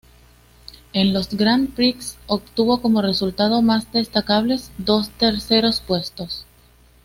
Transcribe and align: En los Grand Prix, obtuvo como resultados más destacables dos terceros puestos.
En 0.93 1.13
los 1.13 1.29
Grand 1.35 1.75
Prix, 1.75 2.17
obtuvo 2.25 2.81
como 2.81 3.03
resultados 3.03 3.61
más 3.61 3.91
destacables 3.91 4.71
dos 4.79 5.11
terceros 5.11 5.79
puestos. 5.81 6.47